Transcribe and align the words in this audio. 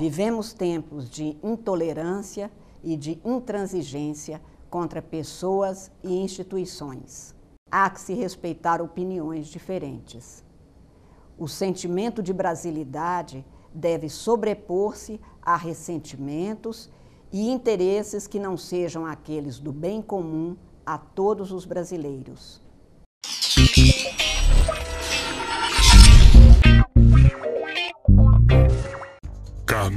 Vivemos 0.00 0.54
tempos 0.54 1.10
de 1.10 1.36
intolerância 1.42 2.50
e 2.82 2.96
de 2.96 3.20
intransigência 3.22 4.40
contra 4.70 5.02
pessoas 5.02 5.92
e 6.02 6.16
instituições. 6.16 7.34
Há 7.70 7.90
que 7.90 8.00
se 8.00 8.14
respeitar 8.14 8.80
opiniões 8.80 9.48
diferentes. 9.48 10.42
O 11.36 11.46
sentimento 11.46 12.22
de 12.22 12.32
brasilidade 12.32 13.44
deve 13.74 14.08
sobrepor-se 14.08 15.20
a 15.42 15.54
ressentimentos 15.54 16.88
e 17.30 17.50
interesses 17.50 18.26
que 18.26 18.38
não 18.38 18.56
sejam 18.56 19.04
aqueles 19.04 19.58
do 19.58 19.70
bem 19.70 20.00
comum 20.00 20.56
a 20.86 20.96
todos 20.96 21.52
os 21.52 21.66
brasileiros. 21.66 22.62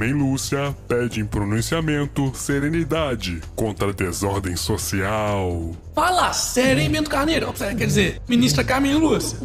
Carmen 0.04 0.22
Lúcia 0.22 0.76
pede 0.86 1.18
em 1.18 1.24
pronunciamento 1.24 2.30
serenidade 2.34 3.40
contra 3.56 3.88
a 3.88 3.92
desordem 3.92 4.54
social. 4.54 5.70
Fala 5.94 6.30
sério, 6.34 6.82
hein, 6.82 6.90
Bento 6.90 7.08
Carneiro? 7.08 7.50
Quer 7.54 7.86
dizer, 7.86 8.20
ministra 8.28 8.62
Carmen 8.62 8.96
Lúcia. 8.96 9.38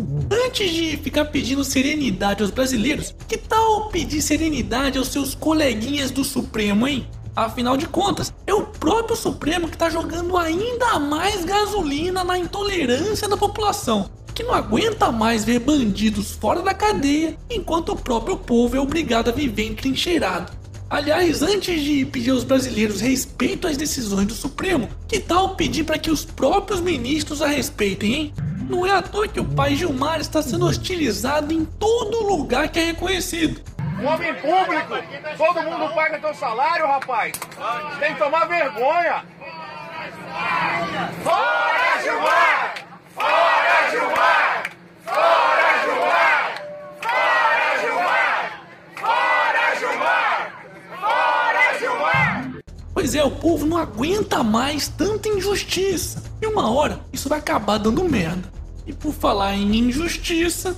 Antes 0.45 0.69
de 0.69 0.97
ficar 0.97 1.23
pedindo 1.25 1.63
serenidade 1.63 2.43
aos 2.43 2.51
brasileiros, 2.51 3.15
que 3.25 3.37
tal 3.37 3.87
pedir 3.87 4.21
serenidade 4.21 4.97
aos 4.97 5.07
seus 5.07 5.33
coleguinhas 5.33 6.11
do 6.11 6.25
Supremo, 6.25 6.85
hein? 6.85 7.07
Afinal 7.33 7.77
de 7.77 7.87
contas, 7.87 8.33
é 8.45 8.53
o 8.53 8.63
próprio 8.63 9.15
Supremo 9.15 9.69
que 9.69 9.75
está 9.75 9.89
jogando 9.89 10.35
ainda 10.35 10.99
mais 10.99 11.45
gasolina 11.45 12.21
na 12.21 12.37
intolerância 12.37 13.29
da 13.29 13.37
população, 13.37 14.09
que 14.39 14.43
não 14.43 14.53
aguenta 14.53 15.11
mais 15.11 15.43
ver 15.43 15.59
bandidos 15.59 16.31
fora 16.31 16.61
da 16.61 16.73
cadeia, 16.73 17.35
enquanto 17.49 17.89
o 17.91 17.95
próprio 17.97 18.37
povo 18.37 18.73
é 18.73 18.79
obrigado 18.79 19.27
a 19.27 19.33
viver 19.33 19.67
entrincheirado. 19.67 20.53
Aliás, 20.89 21.41
antes 21.41 21.81
de 21.81 22.05
pedir 22.05 22.31
aos 22.31 22.45
brasileiros 22.45 23.01
respeito 23.01 23.67
às 23.67 23.75
decisões 23.75 24.27
do 24.27 24.33
Supremo, 24.33 24.87
que 25.09 25.19
tal 25.19 25.57
pedir 25.57 25.83
para 25.83 25.99
que 25.99 26.09
os 26.09 26.23
próprios 26.23 26.79
ministros 26.79 27.41
a 27.41 27.47
respeitem, 27.47 28.13
hein? 28.13 28.33
Não 28.69 28.85
é 28.85 28.91
à 28.91 29.01
toa 29.01 29.27
que 29.27 29.41
o 29.41 29.45
pai 29.45 29.75
Gilmar 29.75 30.21
está 30.21 30.41
sendo 30.41 30.67
hostilizado 30.67 31.53
em 31.53 31.65
todo 31.65 32.23
lugar 32.23 32.69
que 32.69 32.79
é 32.79 32.85
reconhecido. 32.85 33.59
Um 34.01 34.07
homem 34.07 34.33
público, 34.35 34.95
todo 35.37 35.63
mundo 35.63 35.93
paga 35.93 36.17
teu 36.17 36.33
salário, 36.33 36.87
rapaz. 36.87 37.33
Tem 37.99 38.13
que 38.13 38.19
tomar 38.19 38.45
vergonha. 38.45 39.25
Fora 41.25 42.01
Gilmar! 42.01 42.01
Fora 42.01 42.01
Gilmar! 42.01 42.73
Fora 43.15 43.19
Gilmar! 43.19 43.19
Fora 43.19 43.19
Gilmar! 43.19 43.19
Fora 43.19 43.19
Gilmar! 43.19 43.19
Fora 43.19 43.59
Gilmar! 43.65 43.78
Pois 52.93 53.15
é, 53.15 53.23
o 53.23 53.31
povo 53.31 53.65
não 53.65 53.77
aguenta 53.77 54.43
mais 54.43 54.87
tanta 54.87 55.29
injustiça. 55.29 56.23
E 56.41 56.45
uma 56.45 56.69
hora 56.69 56.99
isso 57.11 57.29
vai 57.29 57.39
acabar 57.39 57.77
dando 57.77 58.03
merda. 58.03 58.51
E 58.85 58.93
por 58.93 59.13
falar 59.13 59.55
em 59.55 59.75
injustiça, 59.75 60.75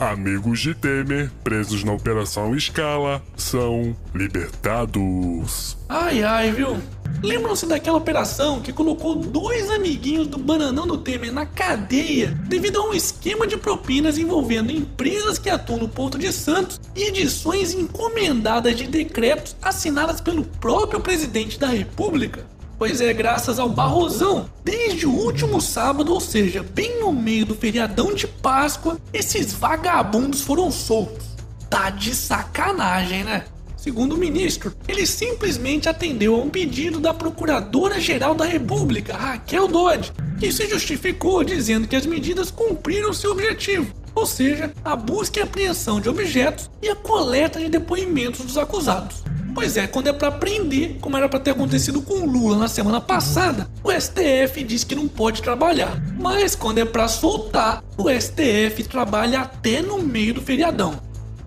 Amigos 0.00 0.58
de 0.58 0.74
Temer, 0.74 1.30
presos 1.44 1.84
na 1.84 1.92
Operação 1.92 2.56
Escala, 2.56 3.22
são 3.36 3.96
libertados. 4.12 5.78
Ai 5.88 6.24
ai, 6.24 6.50
viu? 6.50 6.76
Lembram-se 7.20 7.66
daquela 7.66 7.98
operação 7.98 8.60
que 8.60 8.72
colocou 8.72 9.14
dois 9.14 9.70
amiguinhos 9.70 10.26
do 10.26 10.38
Bananão 10.38 10.86
do 10.86 10.98
Temer 10.98 11.32
na 11.32 11.46
cadeia 11.46 12.28
devido 12.48 12.80
a 12.80 12.88
um 12.88 12.92
esquema 12.92 13.46
de 13.46 13.56
propinas 13.56 14.18
envolvendo 14.18 14.72
empresas 14.72 15.38
que 15.38 15.50
atuam 15.50 15.80
no 15.80 15.88
Porto 15.88 16.18
de 16.18 16.32
Santos 16.32 16.80
e 16.94 17.04
edições 17.04 17.74
encomendadas 17.74 18.76
de 18.76 18.86
decretos 18.86 19.56
assinadas 19.60 20.20
pelo 20.20 20.44
próprio 20.44 21.00
presidente 21.00 21.58
da 21.58 21.68
República? 21.68 22.44
Pois 22.78 23.00
é, 23.00 23.12
graças 23.12 23.60
ao 23.60 23.68
Barrosão, 23.68 24.50
desde 24.64 25.06
o 25.06 25.12
último 25.12 25.60
sábado, 25.60 26.12
ou 26.12 26.20
seja, 26.20 26.64
bem 26.64 26.98
no 26.98 27.12
meio 27.12 27.46
do 27.46 27.54
feriadão 27.54 28.12
de 28.12 28.26
Páscoa, 28.26 28.98
esses 29.12 29.52
vagabundos 29.52 30.40
foram 30.40 30.68
soltos. 30.68 31.24
Tá 31.70 31.90
de 31.90 32.12
sacanagem, 32.12 33.22
né? 33.22 33.44
Segundo 33.82 34.12
o 34.12 34.16
ministro, 34.16 34.72
ele 34.86 35.04
simplesmente 35.04 35.88
atendeu 35.88 36.36
a 36.36 36.38
um 36.38 36.48
pedido 36.48 37.00
da 37.00 37.12
Procuradora-Geral 37.12 38.32
da 38.32 38.44
República, 38.44 39.16
Raquel 39.16 39.66
Dodge, 39.66 40.12
que 40.38 40.52
se 40.52 40.68
justificou 40.68 41.42
dizendo 41.42 41.88
que 41.88 41.96
as 41.96 42.06
medidas 42.06 42.48
cumpriram 42.48 43.12
seu 43.12 43.32
objetivo, 43.32 43.92
ou 44.14 44.24
seja, 44.24 44.72
a 44.84 44.94
busca 44.94 45.40
e 45.40 45.42
apreensão 45.42 46.00
de 46.00 46.08
objetos 46.08 46.70
e 46.80 46.88
a 46.88 46.94
coleta 46.94 47.58
de 47.58 47.68
depoimentos 47.68 48.46
dos 48.46 48.56
acusados. 48.56 49.24
Pois 49.52 49.76
é, 49.76 49.88
quando 49.88 50.06
é 50.06 50.12
para 50.12 50.30
prender, 50.30 50.98
como 51.00 51.16
era 51.16 51.28
para 51.28 51.40
ter 51.40 51.50
acontecido 51.50 52.00
com 52.02 52.24
Lula 52.24 52.56
na 52.56 52.68
semana 52.68 53.00
passada, 53.00 53.68
o 53.82 53.90
STF 53.90 54.62
diz 54.62 54.84
que 54.84 54.94
não 54.94 55.08
pode 55.08 55.42
trabalhar. 55.42 56.00
Mas 56.20 56.54
quando 56.54 56.78
é 56.78 56.84
para 56.84 57.08
soltar, 57.08 57.82
o 57.98 58.08
STF 58.08 58.84
trabalha 58.84 59.40
até 59.40 59.82
no 59.82 60.00
meio 60.00 60.34
do 60.34 60.40
feriadão. 60.40 61.00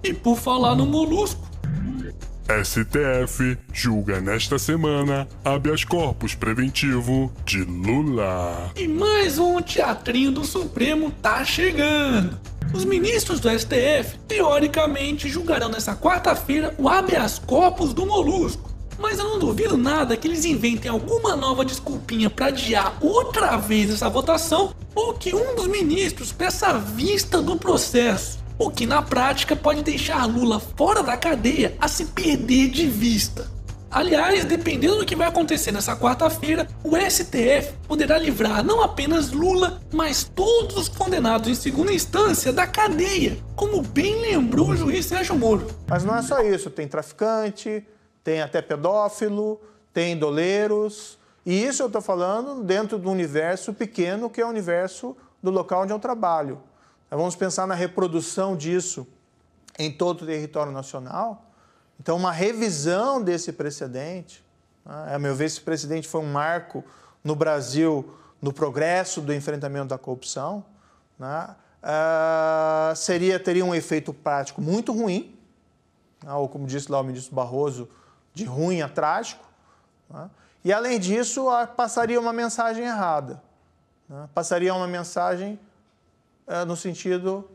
E 0.03 0.13
por 0.13 0.37
falar 0.37 0.75
no 0.75 0.85
molusco, 0.85 1.44
STF 2.47 3.57
julga 3.73 4.21
nesta 4.21 4.59
semana 4.59 5.27
habeas 5.43 5.83
corpus 5.83 6.35
preventivo 6.35 7.33
de 7.43 7.63
Lula. 7.63 8.71
E 8.75 8.87
mais 8.87 9.39
um 9.39 9.59
teatrinho 9.61 10.31
do 10.31 10.45
Supremo 10.45 11.09
tá 11.23 11.43
chegando. 11.43 12.39
Os 12.71 12.85
ministros 12.85 13.39
do 13.39 13.49
STF, 13.49 14.19
teoricamente, 14.27 15.27
julgarão 15.27 15.69
nessa 15.69 15.95
quarta-feira 15.95 16.75
o 16.77 16.87
habeas 16.87 17.39
corpus 17.39 17.93
do 17.93 18.05
Molusco. 18.05 18.69
Mas 18.99 19.17
eu 19.17 19.25
não 19.25 19.39
duvido 19.39 19.75
nada 19.75 20.15
que 20.15 20.27
eles 20.27 20.45
inventem 20.45 20.89
alguma 20.89 21.35
nova 21.35 21.65
desculpinha 21.65 22.29
para 22.29 22.47
adiar 22.47 22.95
outra 23.01 23.57
vez 23.57 23.89
essa 23.89 24.07
votação 24.07 24.73
ou 24.93 25.13
que 25.13 25.33
um 25.35 25.55
dos 25.55 25.67
ministros 25.67 26.31
peça 26.31 26.67
a 26.67 26.77
vista 26.77 27.41
do 27.41 27.57
processo, 27.57 28.39
o 28.57 28.69
que 28.69 28.85
na 28.85 29.01
prática 29.01 29.55
pode 29.55 29.83
deixar 29.83 30.25
Lula 30.25 30.59
fora 30.59 31.03
da 31.03 31.17
cadeia 31.17 31.75
a 31.79 31.87
se 31.87 32.05
perder 32.05 32.69
de 32.69 32.87
vista. 32.87 33.53
Aliás, 33.91 34.43
dependendo 34.43 34.97
do 34.97 35.05
que 35.05 35.15
vai 35.15 35.27
acontecer 35.27 35.71
nessa 35.71 35.95
quarta-feira, 35.95 36.67
o 36.83 36.97
STF 36.97 37.73
poderá 37.87 38.17
livrar 38.17 38.61
não 38.61 38.81
apenas 38.81 39.31
Lula, 39.31 39.81
mas 39.93 40.23
todos 40.23 40.75
os 40.75 40.89
condenados 40.89 41.47
em 41.47 41.55
segunda 41.55 41.93
instância 41.93 42.51
da 42.51 42.67
cadeia, 42.67 43.37
como 43.55 43.81
bem 43.81 44.19
lembrou 44.19 44.69
o 44.69 44.75
juiz 44.75 45.05
Sérgio 45.05 45.37
Moro. 45.37 45.67
Mas 45.87 46.03
não 46.03 46.15
é 46.15 46.21
só 46.21 46.41
isso, 46.41 46.69
tem 46.69 46.89
traficante, 46.89 47.85
tem 48.21 48.41
até 48.41 48.61
pedófilo, 48.61 49.61
tem 49.93 50.17
doleiros, 50.17 51.17
e 51.45 51.63
isso 51.63 51.81
eu 51.81 51.87
estou 51.87 52.01
falando 52.01 52.63
dentro 52.63 52.97
do 52.97 53.09
universo 53.09 53.73
pequeno 53.73 54.29
que 54.29 54.41
é 54.41 54.45
o 54.45 54.49
universo 54.49 55.15
do 55.41 55.51
local 55.51 55.83
onde 55.83 55.93
eu 55.93 55.99
trabalho. 55.99 56.59
Vamos 57.15 57.35
pensar 57.35 57.65
na 57.65 57.75
reprodução 57.75 58.55
disso 58.55 59.07
em 59.77 59.91
todo 59.91 60.21
o 60.21 60.25
território 60.25 60.71
nacional. 60.71 61.45
Então, 61.99 62.17
uma 62.17 62.31
revisão 62.31 63.21
desse 63.21 63.53
precedente, 63.53 64.43
né? 64.85 65.15
a 65.15 65.19
meu 65.19 65.35
ver, 65.35 65.45
esse 65.45 65.61
precedente 65.61 66.07
foi 66.07 66.21
um 66.21 66.31
marco 66.31 66.83
no 67.23 67.35
Brasil 67.35 68.13
no 68.41 68.53
progresso 68.53 69.21
do 69.21 69.33
enfrentamento 69.33 69.87
da 69.87 69.97
corrupção, 69.97 70.63
né? 71.17 71.55
uh, 71.81 72.95
seria, 72.95 73.39
teria 73.39 73.65
um 73.65 73.73
efeito 73.73 74.13
prático 74.13 74.61
muito 74.61 74.91
ruim, 74.91 75.35
né? 76.23 76.33
ou 76.33 76.47
como 76.47 76.67
disse 76.67 76.91
lá 76.91 76.99
o 76.99 77.03
ministro 77.03 77.33
Barroso, 77.33 77.89
de 78.33 78.43
ruim 78.43 78.81
a 78.81 78.89
trágico, 78.89 79.45
né? 80.09 80.29
e 80.63 80.73
além 80.73 80.99
disso, 80.99 81.47
passaria 81.77 82.19
uma 82.19 82.33
mensagem 82.33 82.83
errada. 82.83 83.41
Né? 84.09 84.29
Passaria 84.33 84.73
uma 84.73 84.87
mensagem 84.87 85.59
no 86.67 86.75
sentido 86.75 87.45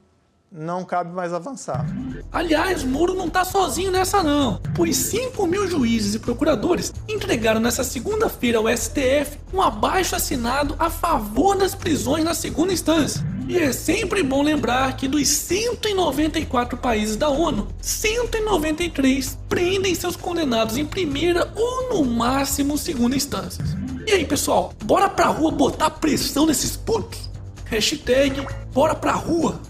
não 0.53 0.85
cabe 0.85 1.13
mais 1.13 1.33
avançar. 1.33 1.87
Aliás, 2.33 2.83
Moro 2.83 3.15
não 3.15 3.29
está 3.29 3.45
sozinho 3.45 3.93
nessa 3.93 4.23
não, 4.23 4.61
pois 4.75 4.97
5 4.97 5.47
mil 5.47 5.69
juízes 5.69 6.15
e 6.15 6.19
procuradores 6.19 6.93
entregaram 7.09 7.61
nessa 7.61 7.85
segunda-feira 7.85 8.59
ao 8.59 8.69
STF 8.69 9.39
um 9.55 9.63
abaixo 9.63 10.17
assinado 10.17 10.75
a 10.79 10.91
favor 10.91 11.57
das 11.57 11.75
prisões 11.75 12.25
na 12.25 12.35
segunda 12.35 12.73
instância. 12.73 13.25
E 13.49 13.59
é 13.59 13.73
sempre 13.73 14.23
bom 14.23 14.43
lembrar 14.43 14.97
que 14.97 15.09
dos 15.09 15.27
194 15.29 16.77
países 16.79 17.17
da 17.17 17.29
ONU, 17.29 17.69
193 17.81 19.39
prendem 19.49 19.95
seus 19.95 20.17
condenados 20.17 20.77
em 20.77 20.85
primeira 20.85 21.53
ou 21.55 21.95
no 21.95 22.05
máximo 22.05 22.79
segunda 22.79 23.17
instância. 23.17 23.65
E 24.07 24.13
aí, 24.13 24.25
pessoal, 24.25 24.73
bora 24.85 25.09
pra 25.09 25.27
rua 25.27 25.51
botar 25.51 25.91
pressão 25.91 26.47
nesses 26.47 26.77
putos? 26.77 27.30
Hashtag 27.71 28.45
bora 28.75 28.97
pra 28.97 29.13
rua. 29.13 29.61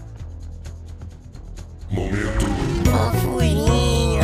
Momento. 1.91 2.45
Fofurinha. 2.89 4.21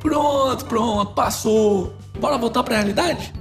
Pronto, 0.00 0.64
pronto, 0.66 1.12
passou. 1.14 1.96
Bora 2.20 2.38
voltar 2.38 2.62
pra 2.62 2.76
realidade? 2.76 3.32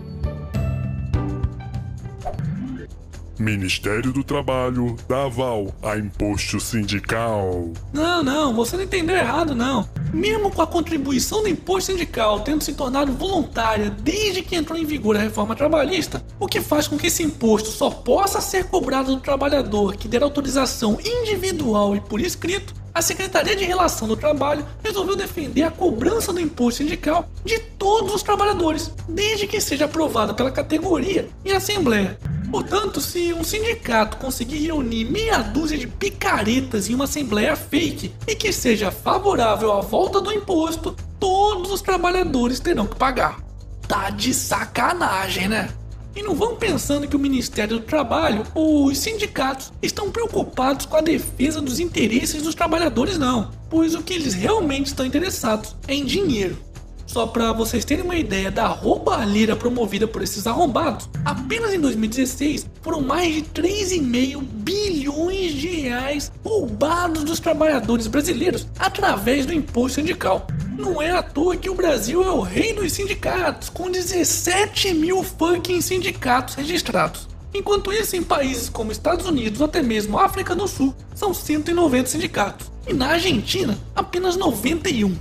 Ministério 3.40 4.14
do 4.14 4.24
Trabalho 4.24 4.96
dá 5.08 5.24
aval 5.26 5.74
a 5.82 5.98
imposto 5.98 6.60
sindical. 6.60 7.72
Não, 7.92 8.24
não, 8.24 8.54
você 8.54 8.78
não 8.78 8.84
entendeu 8.84 9.16
errado, 9.16 9.56
não. 9.56 9.90
Mesmo 10.14 10.52
com 10.52 10.62
a 10.62 10.68
contribuição 10.68 11.42
do 11.42 11.50
imposto 11.50 11.92
sindical 11.92 12.42
tendo 12.42 12.64
se 12.64 12.74
tornado 12.74 13.12
voluntária 13.12 13.90
desde 13.90 14.44
que 14.44 14.56
entrou 14.56 14.78
em 14.78 14.86
vigor 14.86 15.16
a 15.16 15.20
reforma 15.20 15.56
trabalhista, 15.56 16.24
o 16.40 16.48
que 16.48 16.62
faz 16.62 16.88
com 16.88 16.98
que 16.98 17.08
esse 17.08 17.24
imposto 17.24 17.70
só 17.70 17.90
possa 17.90 18.40
ser 18.40 18.66
cobrado 18.66 19.16
do 19.16 19.22
trabalhador 19.22 19.96
que 19.96 20.08
der 20.08 20.22
autorização 20.22 20.98
individual 21.04 21.96
e 21.96 22.02
por 22.02 22.22
escrito, 22.22 22.74
a 22.94 23.02
Secretaria 23.02 23.56
de 23.56 23.66
Relação 23.66 24.08
do 24.08 24.16
Trabalho 24.16 24.66
resolveu 24.84 25.16
defender 25.16 25.64
a 25.64 25.72
cobrança 25.72 26.32
do 26.32 26.40
imposto 26.40 26.84
sindical 26.84 27.28
de 27.44 27.58
todos 27.58 28.14
os 28.14 28.22
trabalhadores, 28.22 28.92
desde 29.10 29.48
que 29.48 29.60
seja 29.60 29.86
aprovada 29.86 30.34
pela 30.34 30.52
categoria 30.52 31.28
em 31.44 31.54
assembleia. 31.54 32.20
Portanto, 32.54 33.02
se 33.02 33.34
um 33.34 33.44
sindicato 33.44 34.18
conseguir 34.18 34.60
reunir 34.60 35.06
meia 35.06 35.40
dúzia 35.40 35.76
de 35.76 35.88
picaretas 35.88 36.88
em 36.88 36.94
uma 36.94 37.06
assembleia 37.06 37.56
fake 37.56 38.14
e 38.28 38.36
que 38.36 38.54
seja 38.54 38.92
favorável 38.92 39.72
à 39.72 39.82
volta 39.82 40.22
do 40.22 40.32
imposto, 40.32 40.96
todos 41.20 41.72
os 41.72 41.82
trabalhadores 41.82 42.60
terão 42.60 42.86
que 42.86 42.96
pagar. 42.96 43.40
Tá 43.88 44.12
de 44.12 44.36
sacanagem, 44.36 45.48
né? 45.48 45.68
E 46.16 46.22
não 46.22 46.36
vão 46.36 46.56
pensando 46.56 47.08
que 47.08 47.16
o 47.16 47.20
Ministério 47.20 47.80
do 47.80 47.86
Trabalho 47.86 48.44
ou 48.54 48.86
os 48.86 49.00
sindicatos 49.00 49.74
estão 49.82 50.12
preocupados 50.12 50.86
com 50.86 50.96
a 50.96 51.02
defesa 51.02 51.60
dos 51.60 51.80
interesses 51.80 52.44
dos 52.44 52.54
trabalhadores, 52.54 53.18
não. 53.18 53.50
Pois 53.68 53.96
o 53.96 54.04
que 54.04 54.14
eles 54.14 54.36
realmente 54.36 54.86
estão 54.86 55.08
interessados 55.08 55.76
é 55.88 55.96
em 55.96 56.06
dinheiro. 56.06 56.56
Só 57.06 57.28
para 57.28 57.52
vocês 57.52 57.86
terem 57.86 58.04
uma 58.04 58.16
ideia 58.16 58.50
da 58.50 58.68
roubalheira 58.68 59.56
promovida 59.56 60.08
por 60.08 60.22
esses 60.22 60.48
arrombados, 60.48 61.10
apenas 61.24 61.74
em 61.74 61.80
2016 61.80 62.68
foram 62.82 63.02
mais 63.02 63.34
de 63.34 63.42
3,5 63.44 64.42
bilhões 64.42 65.54
de 65.54 65.68
reais 65.68 66.32
roubados 66.44 67.24
dos 67.24 67.40
trabalhadores 67.40 68.08
brasileiros 68.08 68.68
através 68.80 69.46
do 69.46 69.54
imposto 69.54 70.00
sindical. 70.00 70.48
Não 70.78 71.02
é 71.02 71.12
à 71.12 71.22
toa 71.22 71.56
que 71.56 71.70
o 71.70 71.76
Brasil 71.76 72.24
é 72.24 72.32
o 72.32 72.42
rei 72.42 72.74
dos 72.74 72.94
sindicatos, 72.94 73.70
com 73.70 73.92
17 73.92 74.94
mil 74.94 75.24
fucking 75.24 75.82
sindicatos 75.82 76.56
registrados. 76.56 77.28
Enquanto 77.54 77.94
isso, 77.94 78.16
em 78.16 78.24
países 78.24 78.68
como 78.68 78.92
Estados 78.92 79.28
Unidos 79.28 79.62
ou 79.62 79.66
até 79.66 79.84
mesmo 79.84 80.18
África 80.18 80.56
do 80.56 80.68
Sul, 80.68 80.96
são 81.14 81.34
190 81.34 82.10
sindicatos. 82.10 82.72
E 82.88 82.94
na 82.94 83.10
Argentina, 83.10 83.78
apenas 83.96 84.36
91. 84.36 85.16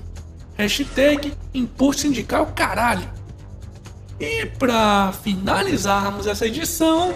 Hashtag 0.57 1.33
imposto 1.55 2.03
sindical 2.03 2.47
caralho. 2.55 3.09
E 4.21 4.47
para 4.47 5.13
finalizarmos 5.13 6.27
essa 6.27 6.47
edição, 6.47 7.15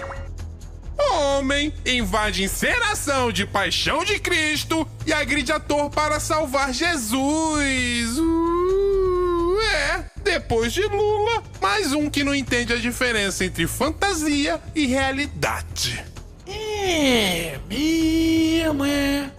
Homem 0.99 1.73
invade 1.85 2.43
encenação 2.43 3.31
de 3.31 3.47
paixão 3.47 4.05
de 4.05 4.19
Cristo 4.19 4.87
e 5.07 5.13
agride 5.13 5.53
ator 5.53 5.91
para 5.91 6.19
salvar 6.19 6.73
Jesus. 6.73 8.19
Uh, 8.19 9.59
é, 9.61 10.05
depois 10.23 10.73
de 10.73 10.83
Lula, 10.83 11.43
mais 11.61 11.93
um 11.93 12.09
que 12.09 12.25
não 12.25 12.35
entende 12.35 12.73
a 12.73 12.77
diferença 12.77 13.45
entre 13.45 13.67
fantasia 13.67 14.61
e 14.75 14.87
realidade. 14.87 16.05
é 16.47 17.61
mesmo. 17.69 18.85
É, 18.85 19.31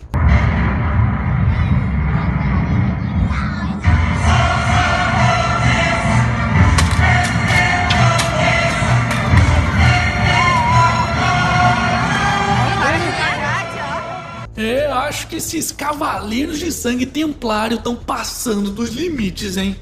acho 15.27 15.29
que 15.29 15.35
esses 15.35 15.71
cavaleiros 15.73 16.57
de 16.57 16.71
sangue 16.71 17.05
templário 17.05 17.75
estão 17.75 17.95
passando 17.95 18.71
dos 18.71 18.91
limites, 18.91 19.57
hein? 19.57 19.75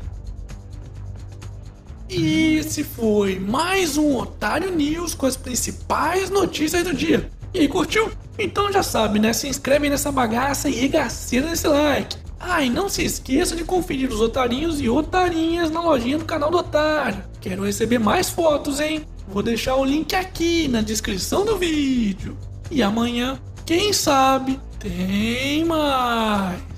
E 2.09 2.55
esse 2.57 2.83
foi 2.83 3.39
mais 3.39 3.97
um 3.97 4.17
Otário 4.17 4.73
News 4.73 5.13
com 5.13 5.25
as 5.25 5.37
principais 5.37 6.29
notícias 6.29 6.83
do 6.83 6.93
dia. 6.93 7.29
E 7.53 7.59
aí, 7.59 7.67
curtiu? 7.67 8.11
Então 8.39 8.71
já 8.71 8.81
sabe, 8.81 9.19
né? 9.19 9.33
Se 9.33 9.47
inscreve 9.47 9.89
nessa 9.89 10.11
bagaça 10.11 10.67
e 10.67 10.73
regaceira 10.73 11.49
nesse 11.49 11.67
like. 11.67 12.17
Ah, 12.39 12.63
e 12.63 12.69
não 12.69 12.89
se 12.89 13.03
esqueça 13.03 13.55
de 13.55 13.63
conferir 13.63 14.09
os 14.11 14.21
otarinhos 14.21 14.81
e 14.81 14.89
otarinhas 14.89 15.71
na 15.71 15.81
lojinha 15.81 16.17
do 16.17 16.25
canal 16.25 16.51
do 16.51 16.57
Otário. 16.57 17.23
Quero 17.39 17.65
receber 17.65 17.99
mais 17.99 18.29
fotos, 18.29 18.79
hein? 18.79 19.05
Vou 19.27 19.41
deixar 19.41 19.75
o 19.75 19.85
link 19.85 20.15
aqui 20.15 20.67
na 20.67 20.81
descrição 20.81 21.45
do 21.45 21.57
vídeo. 21.57 22.37
E 22.69 22.83
amanhã, 22.83 23.39
quem 23.65 23.93
sabe, 23.93 24.59
tem 24.89 25.65
mais. 25.65 26.74